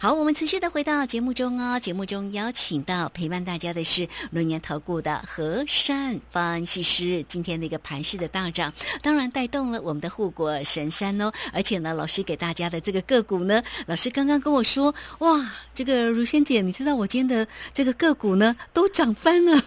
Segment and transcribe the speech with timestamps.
[0.00, 1.80] 好，我们持续的回到节目中哦。
[1.80, 7.20] 节目中邀请到陪伴大家的是龙年投顾的和善分析师。
[7.26, 8.72] 今天的一个盘势的大涨，
[9.02, 11.32] 当然带动了我们的护国神山哦。
[11.52, 19.60] 而且呢，老师给大家的这个个股呢，老师刚刚跟我说，哇，这个如仙姐，你知道我今天的这个个股呢都涨翻了。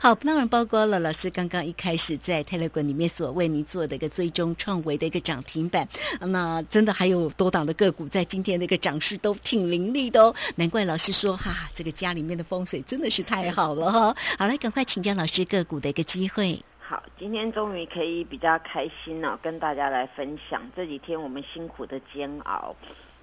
[0.00, 5.88] 好，当然包括了老师刚刚一开始在泰勒滚里面所为您做的一个最终创维的一个涨停板。
[6.18, 9.19] 那真的还有多档的个股在今天的一个涨势。
[9.20, 14.14] 都挺凌厉的哦，难怪老师说哈，这个家里面的风水真的是太好了哈。
[14.38, 16.58] 好来，赶快请教老师个股的一个机会。
[16.78, 22.74] 好，今天终于可以比较开心了，跟大家来分享这几天我们辛苦的煎熬。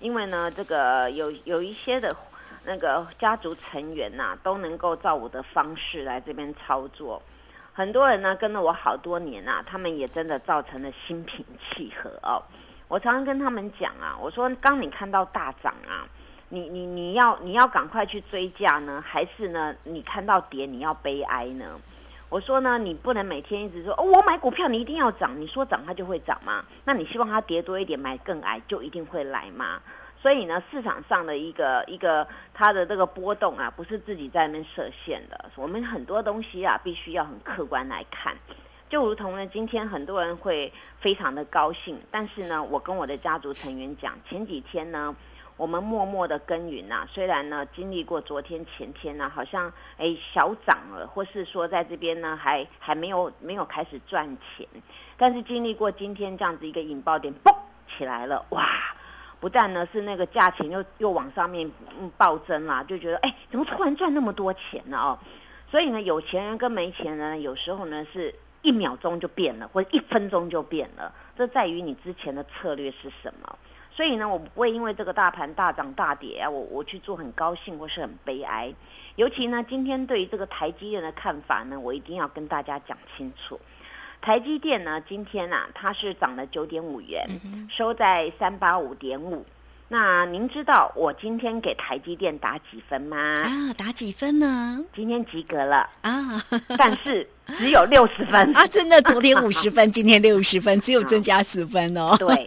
[0.00, 2.16] 因为呢，这个有有一些的
[2.64, 7.22] 那个家族成员呐，都能够照我的方式来这边操作。
[7.72, 12.42] 很多人呢跟了我好多年啊，他们也真的造成了心平气和哦。
[12.92, 16.04] 我常常跟他们讲啊，我说刚你看到大涨啊，
[16.50, 21.80] 你你你要你要赶快去追价呢，还是呢你看到跌你要悲哀呢？
[22.28, 26.62] 我说呢，你不能每天一直说哦，我买股票你一定要涨，你说涨它就会涨吗？
[26.84, 29.80] 那你希望它跌多一点，买更矮就一定会来吗？
[30.20, 38.36] 所以呢，市场上的一个一个它的这个波动啊，不是自己在那边设限的，我们很多东西啊，必须要很客观来看。
[38.92, 45.16] 就如同呢，今天很多人会非常的高兴，但是呢，我跟我的家族成员讲，前几天呢，
[45.56, 54.68] 我们默默的耕耘呐，虽然呢经历过昨天前天呢，好像哎小涨了，或是说在这边呢还还没有没有开始赚钱，
[55.16, 57.50] 但是经历过今天这样子一个引爆点，嘣
[57.96, 58.62] 起来了，哇！
[59.40, 61.72] 不但呢是那个价钱又又往上面
[62.18, 64.98] 暴增啦，就觉得哎怎么突然赚那么多钱呢？
[64.98, 65.18] 哦，
[65.70, 68.34] 所以呢有钱人跟没钱人有时候呢是。
[68.62, 73.58] 一秒钟就变了，或者一分钟就变了，这在于你之前的策略是什么。
[73.90, 78.72] 所以呢，我不会因为这个大盘大涨大跌啊，我我去做很高兴或是很悲哀。
[79.16, 83.60] 尤其呢，今天对于这个台积电的看法呢，我一定要跟大家讲清楚。
[84.22, 87.26] 台积电呢，今天啊，它是涨了九点五元，
[87.68, 89.44] 收在三八五点五。
[89.92, 93.34] 那您知道我今天给台积电打几分吗？
[93.42, 94.82] 啊，打几分呢？
[94.96, 96.42] 今天及格了啊，
[96.78, 98.66] 但是只有六十分啊！
[98.66, 102.16] 真的，昨天五十分，今天六十分，只有增加十分哦。
[102.18, 102.46] 对，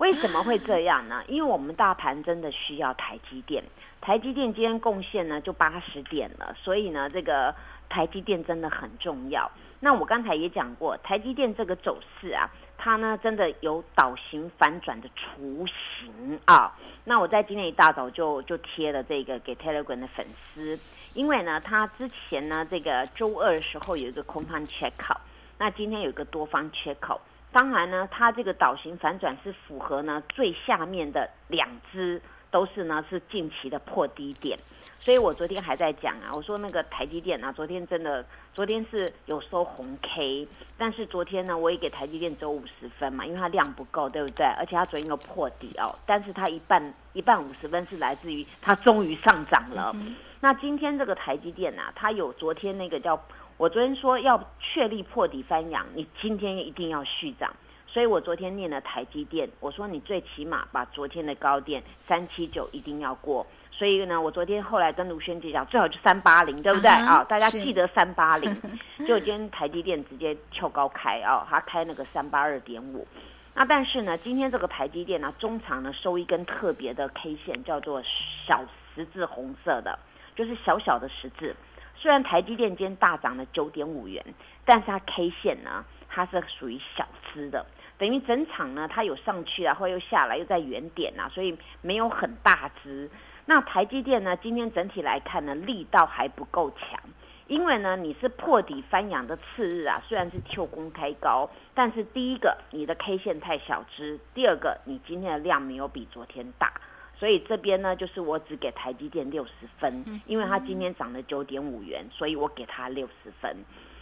[0.00, 1.22] 为什么会这样呢？
[1.28, 3.62] 因为我们大盘真的需要台积电，
[4.00, 7.54] 台积电今天贡献呢就八十点了，所以呢，这个
[7.88, 9.48] 台积电真的很重要。
[9.78, 12.50] 那我刚才也讲过，台积电这个走势啊。
[12.82, 16.74] 它呢，真的有倒型反转的雏形啊！
[17.04, 20.80] 那我在今天一大早就就贴了这个给 Telegram 的粉丝，
[21.12, 25.14] 因为呢，它之前呢，这个周二的时候有一个空方缺口，
[25.58, 27.20] 那今天有一个多方缺口，
[27.52, 34.58] 当然呢，它这个倒型反转是符合呢最下面的两只都是呢是近期的破低点。
[35.02, 38.22] 所以我昨天还在讲啊，我说那个台积电啊，昨天真的，
[38.52, 40.46] 昨天是有收红 K，
[40.76, 44.44] 但是昨天呢，我也给台积电走五十分嘛，因为它量不够，对不对？
[44.58, 49.96] 而且它昨天又破底哦，但是它一半一半五十分是来自于它终于上涨了。
[50.38, 53.18] 那今天这个台积电啊，它有昨天那个叫
[53.56, 57.50] 我昨天说要确立破底翻扬，你今天一定要续涨，
[57.92, 63.44] 所以我昨天念了台积电，我说你最起码把昨天的高点三七九一定要过。
[63.72, 67.24] 所以呢，我昨天后来跟卢轩姐讲，最好就三八零，对不对啊？
[67.24, 68.54] 大家记得三八零。
[69.06, 73.06] 就今天台积电直接跳高开啊，它开那个三八二点五。
[73.54, 78.64] 那但是呢，今天这个台积电呢，中长呢收一根特别的 K 线，叫做小
[78.94, 79.98] 十字红色的，
[80.36, 81.56] 就是小小的十字。
[81.96, 84.24] 虽然台积电今天大涨了九点五元，
[84.64, 87.64] 但是它 K 线呢，它是属于小支的，
[87.96, 93.08] 等于整场呢它有上去，然后又下来，又在原点啊，所以没有很大支。
[93.46, 94.36] 那台积电呢？
[94.36, 97.00] 今天整体来看呢，力道还不够强，
[97.48, 106.72] 因为呢，你是破底翻阳的次日啊，虽然是 Q 公开高，但是第一个你的 K 线太小支，第二个你今天的量没有比昨天大，
[107.18, 113.56] 所以这边呢，就是我只给台积电六十分，因为它今天涨了九点五元，所以我给它六十分。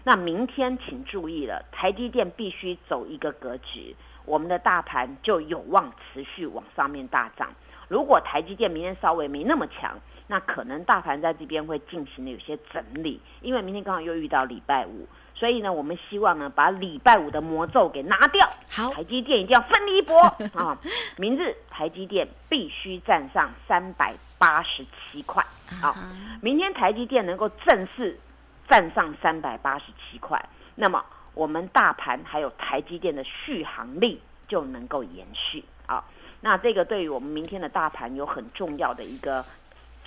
[0.04, 7.50] 那明天请注意了，台积电必须走一个格局，我们的大盘就有望持续往上面大涨。
[7.88, 18.46] 如果台积电明天稍微没那么强，那可能大盘在这边会进行的有些整理，因为明天刚好又遇到礼拜五，所以呢，我们希望呢把礼拜五的魔咒给拿掉。
[18.70, 20.20] 好，台积电一定要奋力一搏
[20.52, 20.78] 啊！
[21.16, 25.44] 明日台积电必须站上三百八十七块
[25.82, 26.12] 啊！
[26.42, 28.20] 明天台积电能够正式
[28.68, 30.42] 站上三百八十七块，
[30.74, 31.04] 那么
[31.34, 36.04] 我们大盘还有台积电的续航力就能够延续啊！
[36.40, 39.44] 那这个对于我们明天的大盘有很重要的一个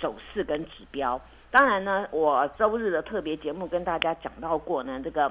[0.00, 1.20] 走势跟指标。
[1.50, 5.30] 当然呢，我周日的特别节目跟大家讲到过呢，这个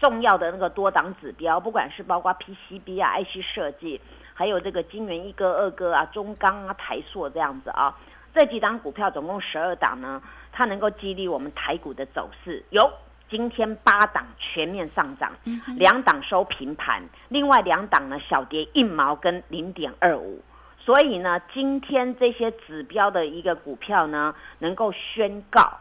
[0.00, 4.00] 重要的那个多档指标，不管是包括 PCB 啊、IC 设计，
[4.34, 7.98] 还有这个金元一哥、二哥啊、中钢啊、台硕这样子啊，
[8.34, 10.22] 这几档股票总共十二档呢，
[10.52, 12.64] 它能够激励我们台股的走势。
[12.70, 12.92] 有
[13.28, 15.32] 今天八档全面上涨，
[15.76, 20.40] 两档收平盘，另外两档呢小跌一毛跟零点二五。
[20.78, 25.78] 所以呢，今天这些指标的一个股票呢，能够宣告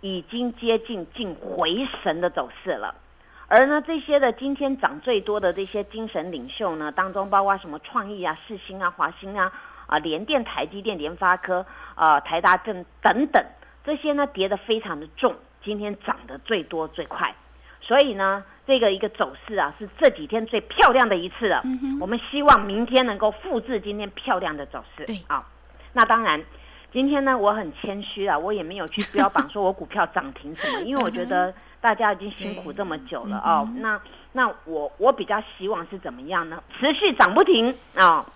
[0.00, 2.94] 已经接近近回神的走势了。
[3.46, 9.52] 而呢，这些的今天涨最多的这些精神领袖呢，当中包括什么创意啊、世新啊、华兴啊、
[9.86, 13.44] 啊联电、台积电、联发科、啊台达正等等，
[13.84, 15.34] 这些呢跌得非常的重，
[15.64, 17.34] 今天涨得最多最快。
[17.80, 18.44] 所以呢。
[18.68, 21.62] 这个一个走势啊，是这几天最漂亮的一次了。
[21.98, 25.06] 我们希望明天能够复制今天漂亮的走势。
[25.06, 25.42] 对啊，
[25.94, 26.44] 那当然，
[26.92, 33.66] 今天呢我很谦虚啊，我也没有去标榜说我股票涨停什么，因为我觉得大家已经辛苦这么久了哦。
[33.76, 33.98] 那
[34.32, 36.62] 那我我比较希望是怎么样呢？
[36.78, 38.26] 持续涨不停啊。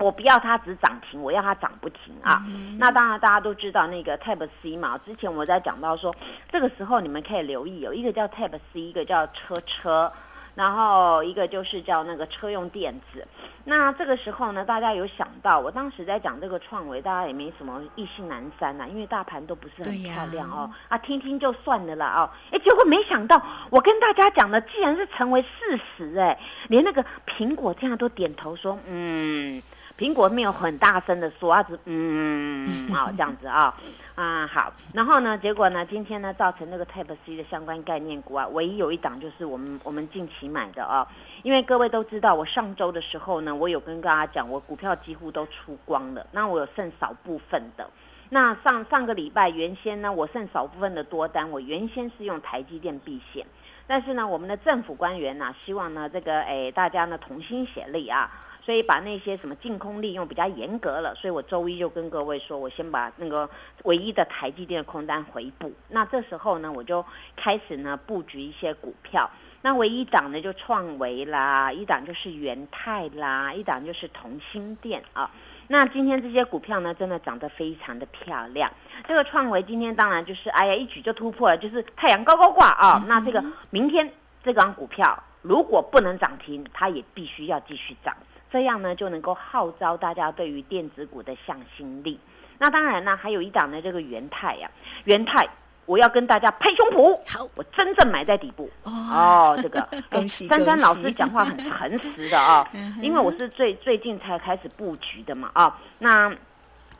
[0.00, 2.42] 我不要它只涨停，我要它涨不停啊！
[2.78, 6.14] 那当然大家都知道那个 Type C 嘛，之前我在讲到说，
[6.50, 10.10] 这个时候你们可以留意，有一个叫 Type C，一个叫车车，
[10.54, 13.26] 然后一个就是叫那个车用电子。
[13.64, 26.38] 那这个时候呢，大家有想到，我当时在讲这个创维，大家也没什么意兴阑珊呐，因为大盘都不是很漂亮哦，啊，听听就算了啦哦，哎，结果没想到我跟大家讲的，既然是成为事实，哎，
[26.68, 29.62] 连那个苹果这样都点头说，嗯。
[30.00, 33.76] 苹果没有很大声的说，啊，只嗯，好 这样子啊，
[34.14, 41.06] 啊好，然后呢，结果呢，今天呢，造成那个 Type C 的相关概念股啊，唯一有一档就是我们我们近期买的啊，
[41.42, 47.86] 因为各位都知道，我上周的时候呢，我有跟大家讲，我股票几乎都出光了，那我有剩少部分的，
[48.30, 53.46] 那上上个礼拜原先呢，我剩少部分的多单，我原先是用台积电避险，
[53.86, 58.30] 但是呢，我们的政府官员呢，希望呢，这个诶大家呢同心协力啊。
[58.70, 63.50] 所以把那些什么净空利用比较严格了，所以我周一就跟各位说，我先把那个
[63.82, 65.72] 唯一的台积电的空单回补。
[65.88, 69.28] 那这时候呢，我就开始呢布局一些股票。
[69.60, 75.28] 那唯一档呢就创维啦，一档就是元泰啦，一档就是同心电啊。
[75.66, 78.70] 那今天这些股票呢，真的涨得非常的漂亮。
[79.08, 83.04] 这个创维今天当然就是哎呀一举就突破了，就是太阳高高挂啊。
[83.08, 84.08] 那这个明天
[84.44, 88.16] 这张股票如果不能涨停，它也必须要继续涨。
[88.50, 92.18] 这样呢，就能够号召大家对于电子股的向心力。
[92.58, 94.70] 那当然呢，还有一档呢，这个元泰呀，
[95.04, 95.48] 元泰，
[95.86, 99.58] 我要跟大家拍胸脯，好，我真正买在底部哦。
[99.62, 101.56] 这个 恭喜珊珊老师讲话很
[101.98, 102.68] 诚实的啊，
[103.00, 105.78] 因为我是最最近才开始布局的嘛啊。
[105.98, 106.30] 那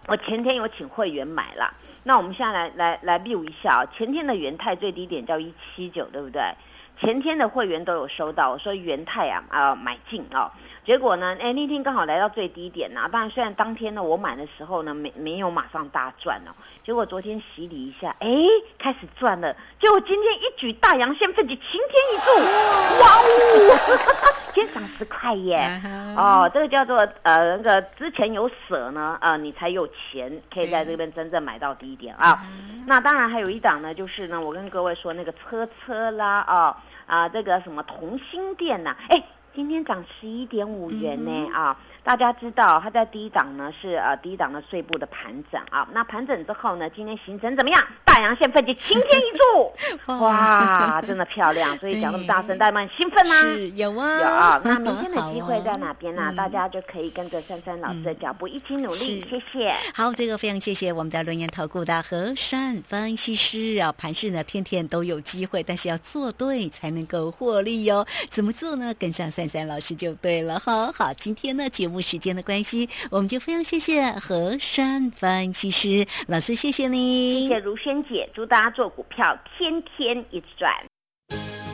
[0.06, 1.72] 我前天有请会员买了，
[2.04, 6.42] 那我们现在来来来 view 一下啊，前天的元泰最低点叫一七九，对不对？
[7.00, 10.50] 前天的会员都有收到，我说元泰啊啊买进哦。
[10.84, 11.36] 结果呢？
[11.40, 13.08] 哎，那天刚好来到最低点呐。
[13.10, 16.52] 当然，虽然当天呢我买的时候呢没没有马上大赚哦。
[16.84, 18.28] 结果昨天洗礼一下，哎，
[18.78, 19.54] 开始赚了。
[19.78, 22.30] 结果今天一举大阳线，奋起晴天一柱，
[23.00, 24.34] 哇哦！
[24.52, 25.80] 今天涨十块耶！
[26.16, 32.42] 哦，这个叫做呃那个之前有舍呢，呃你才有钱可以在这边真正买到低点啊。
[32.86, 39.22] 那当然还有一档呢，就是呢我跟各位说那个车车啦啊啊这个什么同心店呐，哎。
[39.52, 41.76] 今天涨十一点五元呢啊！
[42.02, 45.86] 大家知道它在低档呢是呃低档的碎步的盘整啊。
[45.92, 47.82] 那盘整之后呢，今天形成怎么样？
[48.04, 49.72] 大阳线奋起晴天一柱，
[50.20, 51.76] 哇，真的漂亮！
[51.78, 53.34] 所以讲那么大声，大家们兴奋吗？
[53.40, 54.60] 是有啊，有啊。
[54.64, 56.32] 那明天的机会在哪边呢？
[56.36, 59.24] 大家就可以跟着珊珊老师的脚步一起努力。
[59.28, 59.74] 谢谢。
[59.94, 63.92] 好，这个非常谢谢我们的轮研投顾的和善分析师啊。
[63.92, 68.04] 盘市呢，天天都有机会，但是要做对才能够获利哟。
[68.28, 68.92] 怎么做呢？
[68.98, 70.90] 跟上珊珊老师就对了哈。
[70.92, 80.70] 好，今天呢节目时间的关系，我们就非常谢谢和山分析师老师，谢谢你，谢谢如萱姐，祝大家做股票天天一直赚。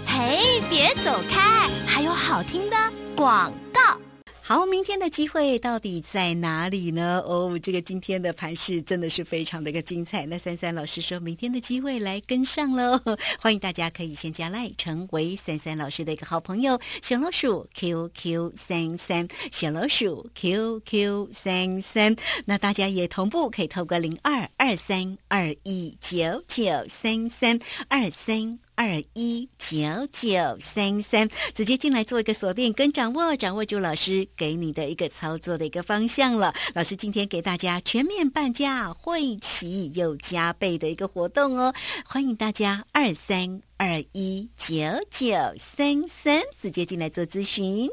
[0.06, 2.76] 嘿，别走开，还有好听的
[3.16, 4.05] 广告。
[4.48, 7.20] 好，明天的机会到底在哪里呢？
[7.26, 10.24] 哦，这个今天的盘势真的是非常的一个精彩。
[10.24, 12.96] 那三三老师说明天的机会来跟上喽，
[13.42, 16.80] 欢迎大家可以先加赖，成为三三老师的一个好朋友。
[17.02, 22.14] 小老鼠 QQ 三三，小老鼠 QQ 三三。
[22.44, 28.60] 那大家也同步可以透过零二二三二一九九三三二三。
[28.76, 29.78] 二一九
[30.12, 30.28] 九
[30.60, 36.54] 三三，直接进来做一个锁定跟掌握，掌握住老师给你的一个操作的一个方向了。
[36.74, 44.76] 老师今天给大家全面半价，会期又加倍的一个活动哦，欢迎大家二三二一九
[45.10, 47.88] 九三三直接进来做咨询。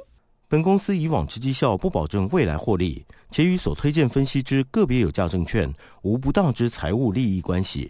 [0.49, 7.89] 本公司以往之绩效不保证未来获利，且与所推荐分析之个别有价证券无不当之财务利益关系。